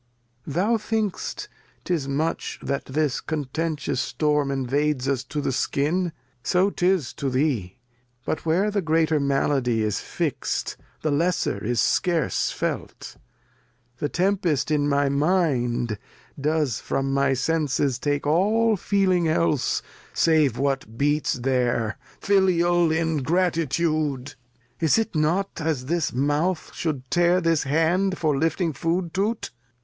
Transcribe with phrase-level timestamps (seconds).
[0.47, 0.59] Beseech you, Sir.
[0.59, 0.67] Lear.
[0.67, 1.47] Thou think'st
[1.83, 7.77] 'tis much that this contentious Storm Invades us to the Skin; so 'tis to thee;
[8.25, 10.75] But where the greater Malady is fixt.
[11.03, 13.15] The lesser is scarce felt:
[13.99, 15.99] The Tempest in my Mind
[16.49, 19.81] Does from my Senses take all feeling else.
[20.15, 21.97] 212 The History of [Act in Save what beats there.
[22.19, 24.33] Filial Ingratitude!
[24.79, 29.51] Is it not as this Mouth should tear this Hand For lifting Food to't